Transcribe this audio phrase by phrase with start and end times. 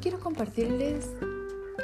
[0.00, 1.10] quiero compartirles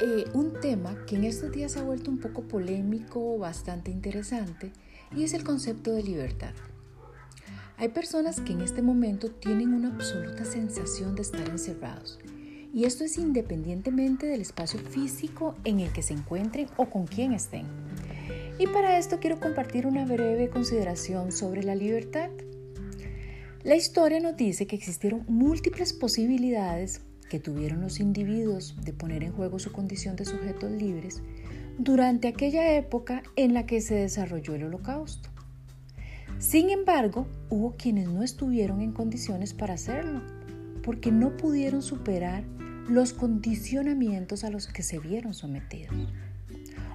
[0.01, 4.71] eh, un tema que en estos días se ha vuelto un poco polémico, bastante interesante,
[5.15, 6.53] y es el concepto de libertad.
[7.77, 12.19] Hay personas que en este momento tienen una absoluta sensación de estar encerrados,
[12.73, 17.33] y esto es independientemente del espacio físico en el que se encuentren o con quién
[17.33, 17.67] estén.
[18.59, 22.29] Y para esto quiero compartir una breve consideración sobre la libertad.
[23.63, 29.33] La historia nos dice que existieron múltiples posibilidades que tuvieron los individuos de poner en
[29.33, 31.21] juego su condición de sujetos libres
[31.77, 35.29] durante aquella época en la que se desarrolló el holocausto.
[36.39, 40.21] Sin embargo, hubo quienes no estuvieron en condiciones para hacerlo,
[40.83, 42.43] porque no pudieron superar
[42.87, 45.95] los condicionamientos a los que se vieron sometidos.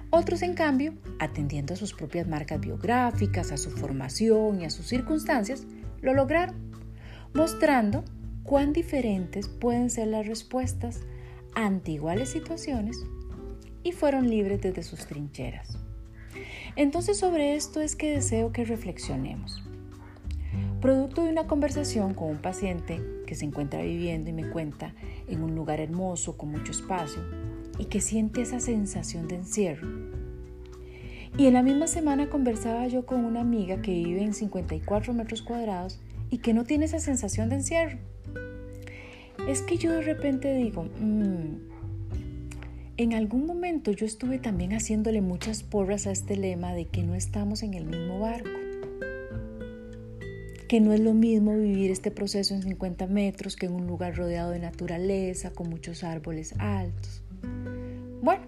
[0.09, 4.87] Otros, en cambio, atendiendo a sus propias marcas biográficas, a su formación y a sus
[4.87, 5.65] circunstancias,
[6.01, 6.55] lo lograron,
[7.33, 8.03] mostrando
[8.43, 11.01] cuán diferentes pueden ser las respuestas
[11.55, 12.97] ante iguales situaciones
[13.83, 15.77] y fueron libres desde sus trincheras.
[16.75, 19.63] Entonces sobre esto es que deseo que reflexionemos.
[20.81, 24.93] Producto de una conversación con un paciente que se encuentra viviendo y me cuenta
[25.27, 27.21] en un lugar hermoso con mucho espacio
[27.79, 29.87] y que siente esa sensación de encierro.
[31.37, 35.41] Y en la misma semana conversaba yo con una amiga que vive en 54 metros
[35.41, 37.97] cuadrados y que no tiene esa sensación de encierro
[39.47, 41.73] es que yo de repente digo, mm,
[42.95, 47.15] en algún momento yo estuve también haciéndole muchas porras a este lema de que no
[47.15, 48.49] estamos en el mismo barco,
[50.67, 54.15] que no es lo mismo vivir este proceso en 50 metros que en un lugar
[54.15, 57.23] rodeado de naturaleza, con muchos árboles altos.
[58.21, 58.43] Bueno,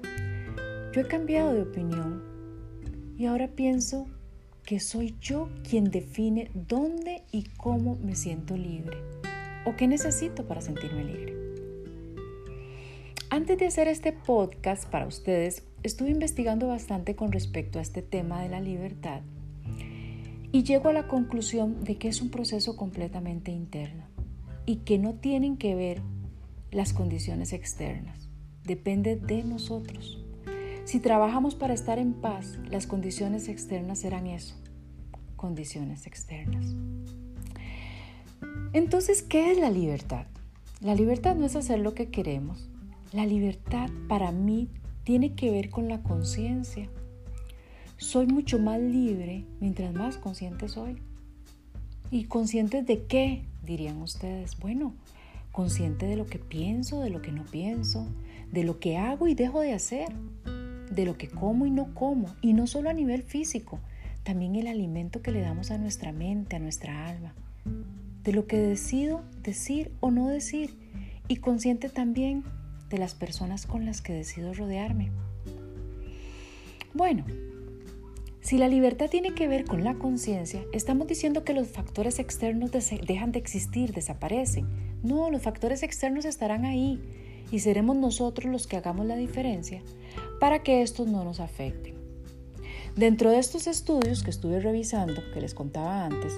[0.93, 2.23] yo he cambiado de opinión
[3.17, 4.07] y ahora pienso
[4.63, 8.97] que soy yo quien define dónde y cómo me siento libre
[9.65, 11.35] o qué necesito para sentirme libre.
[13.29, 18.41] Antes de hacer este podcast para ustedes, estuve investigando bastante con respecto a este tema
[18.41, 19.21] de la libertad
[20.51, 24.05] y llego a la conclusión de que es un proceso completamente interno
[24.65, 26.01] y que no tienen que ver
[26.71, 28.29] las condiciones externas.
[28.63, 30.23] Depende de nosotros.
[30.85, 34.55] Si trabajamos para estar en paz, las condiciones externas serán eso,
[35.35, 36.75] condiciones externas.
[38.75, 40.25] Entonces, ¿qué es la libertad?
[40.81, 42.67] La libertad no es hacer lo que queremos.
[43.13, 44.67] La libertad para mí
[45.05, 46.89] tiene que ver con la conciencia.
[47.95, 51.01] Soy mucho más libre mientras más consciente soy.
[52.11, 53.43] ¿Y conscientes de qué?
[53.65, 54.59] Dirían ustedes.
[54.59, 54.93] Bueno,
[55.53, 58.05] consciente de lo que pienso, de lo que no pienso,
[58.51, 60.09] de lo que hago y dejo de hacer,
[60.91, 63.79] de lo que como y no como, y no solo a nivel físico,
[64.23, 67.33] también el alimento que le damos a nuestra mente, a nuestra alma
[68.25, 70.75] de lo que decido decir o no decir
[71.27, 72.43] y consciente también
[72.89, 75.11] de las personas con las que decido rodearme.
[76.93, 77.23] Bueno,
[78.41, 82.71] si la libertad tiene que ver con la conciencia, estamos diciendo que los factores externos
[82.71, 84.67] dejan de existir, desaparecen.
[85.03, 87.01] No, los factores externos estarán ahí
[87.51, 89.83] y seremos nosotros los que hagamos la diferencia
[90.39, 91.95] para que estos no nos afecten.
[92.95, 96.33] Dentro de estos estudios que estuve revisando, que les contaba antes,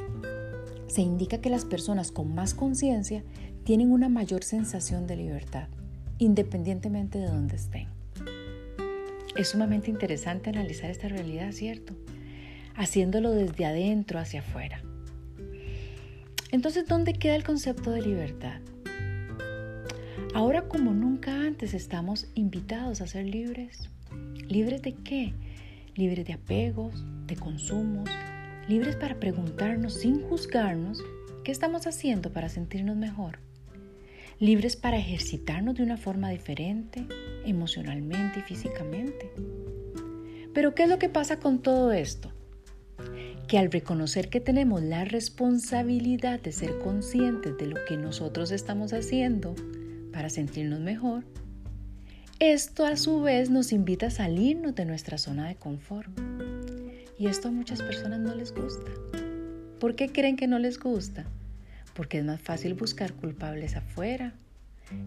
[0.88, 3.24] se indica que las personas con más conciencia
[3.64, 5.68] tienen una mayor sensación de libertad,
[6.18, 7.88] independientemente de dónde estén.
[9.36, 11.94] Es sumamente interesante analizar esta realidad, ¿cierto?
[12.76, 14.81] Haciéndolo desde adentro hacia afuera.
[16.52, 18.62] Entonces, ¿dónde queda el concepto de libertad?
[20.34, 23.90] Ahora como nunca antes estamos invitados a ser libres.
[24.47, 25.34] ¿Libres de qué?
[25.96, 28.09] Libres de apegos, de consumos,
[28.67, 31.01] libres para preguntarnos sin juzgarnos
[31.44, 33.39] qué estamos haciendo para sentirnos mejor,
[34.39, 37.07] libres para ejercitarnos de una forma diferente,
[37.45, 39.31] emocionalmente y físicamente.
[40.53, 42.33] Pero ¿qué es lo que pasa con todo esto?
[43.47, 48.91] Que al reconocer que tenemos la responsabilidad de ser conscientes de lo que nosotros estamos
[48.91, 49.55] haciendo
[50.11, 51.23] para sentirnos mejor,
[52.40, 56.09] esto a su vez nos invita a salirnos de nuestra zona de confort
[57.17, 58.91] y esto a muchas personas no les gusta.
[59.79, 61.25] ¿Por qué creen que no les gusta?
[61.93, 64.34] Porque es más fácil buscar culpables afuera,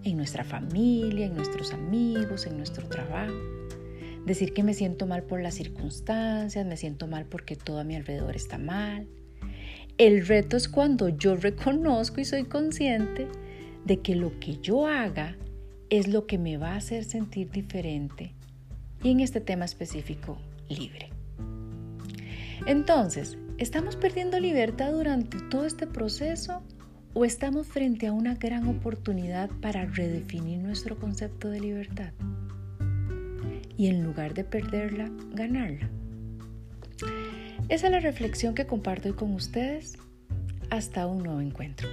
[0.04, 3.34] en nuestra familia, en nuestros amigos, en nuestro trabajo.
[4.26, 7.96] Decir que me siento mal por las circunstancias, me siento mal porque todo a mi
[7.96, 9.08] alrededor está mal.
[9.96, 13.28] El reto es cuando yo reconozco y soy consciente
[13.84, 15.36] de que lo que yo haga
[15.88, 18.34] es lo que me va a hacer sentir diferente
[19.02, 21.19] y en este tema específico libre.
[22.66, 26.62] Entonces, ¿estamos perdiendo libertad durante todo este proceso
[27.12, 32.12] ¿O estamos frente a una gran oportunidad para redefinir nuestro concepto de libertad?
[33.76, 35.90] Y en lugar de perderla, ganarla.
[37.68, 39.98] Esa es la reflexión que comparto hoy con ustedes.
[40.70, 41.88] Hasta un nuevo encuentro.